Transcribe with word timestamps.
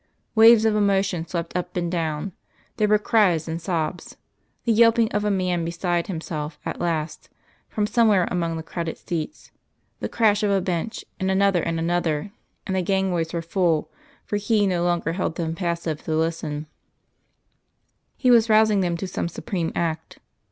Waves 0.33 0.65
of 0.65 0.75
emotion 0.75 1.27
swept 1.27 1.55
up 1.55 1.77
and 1.77 1.91
down; 1.91 2.31
there 2.77 2.87
were 2.87 2.97
cries 2.97 3.47
and 3.47 3.61
sobs, 3.61 4.17
the 4.65 4.73
yelping 4.73 5.11
of 5.11 5.23
a 5.23 5.29
man 5.29 5.63
beside 5.63 6.07
himself 6.07 6.57
at 6.65 6.79
last, 6.81 7.29
from 7.69 7.85
somewhere 7.85 8.27
among 8.31 8.57
the 8.57 8.63
crowded 8.63 8.97
seats, 8.97 9.51
the 9.99 10.09
crash 10.09 10.41
of 10.41 10.49
a 10.49 10.59
bench, 10.59 11.05
and 11.19 11.29
another 11.29 11.61
and 11.61 11.77
another, 11.77 12.31
and 12.65 12.75
the 12.75 12.81
gangways 12.81 13.31
were 13.31 13.43
full, 13.43 13.91
for 14.25 14.37
He 14.37 14.65
no 14.65 14.83
longer 14.83 15.13
held 15.13 15.35
them 15.35 15.53
passive 15.53 16.01
to 16.05 16.15
listen; 16.15 16.65
He 18.17 18.31
was 18.31 18.49
rousing 18.49 18.79
them 18.79 18.97
to 18.97 19.07
some 19.07 19.27
supreme 19.29 19.71
act. 19.75 20.17